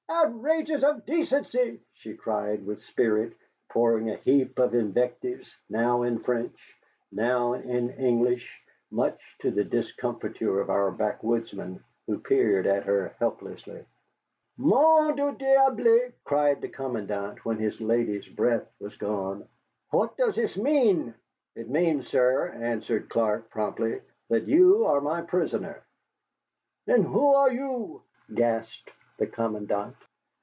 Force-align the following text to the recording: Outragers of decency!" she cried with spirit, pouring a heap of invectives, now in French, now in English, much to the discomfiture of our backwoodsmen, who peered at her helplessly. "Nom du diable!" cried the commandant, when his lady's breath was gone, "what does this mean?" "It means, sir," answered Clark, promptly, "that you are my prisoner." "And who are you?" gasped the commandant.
Outragers 0.23 0.83
of 0.83 1.05
decency!" 1.05 1.79
she 1.93 2.13
cried 2.15 2.63
with 2.65 2.81
spirit, 2.83 3.33
pouring 3.69 4.09
a 4.11 4.17
heap 4.17 4.59
of 4.59 4.75
invectives, 4.75 5.51
now 5.69 6.03
in 6.03 6.19
French, 6.19 6.75
now 7.11 7.53
in 7.53 7.89
English, 7.91 8.61
much 8.91 9.19
to 9.39 9.49
the 9.49 9.63
discomfiture 9.63 10.59
of 10.59 10.69
our 10.69 10.91
backwoodsmen, 10.91 11.79
who 12.05 12.19
peered 12.19 12.67
at 12.67 12.83
her 12.83 13.15
helplessly. 13.19 13.85
"Nom 14.57 15.15
du 15.15 15.31
diable!" 15.31 16.11
cried 16.25 16.59
the 16.61 16.67
commandant, 16.69 17.43
when 17.45 17.57
his 17.57 17.79
lady's 17.81 18.27
breath 18.27 18.67
was 18.81 18.95
gone, 18.97 19.47
"what 19.91 20.17
does 20.17 20.35
this 20.35 20.55
mean?" 20.57 21.15
"It 21.55 21.69
means, 21.69 22.09
sir," 22.09 22.49
answered 22.49 23.09
Clark, 23.09 23.49
promptly, 23.49 24.01
"that 24.29 24.43
you 24.47 24.85
are 24.85 25.01
my 25.01 25.21
prisoner." 25.23 25.81
"And 26.85 27.05
who 27.05 27.33
are 27.33 27.51
you?" 27.51 28.01
gasped 28.33 28.91
the 29.17 29.27
commandant. 29.27 29.95